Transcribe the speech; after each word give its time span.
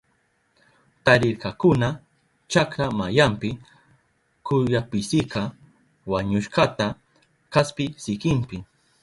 Tarirkakuna 1.05 1.87
chakra 2.51 2.87
mayanpi 2.99 3.49
kuyapisika 4.45 5.41
wañushkata 6.11 6.85
kaspi 7.53 7.85
sikinpi. 8.03 8.57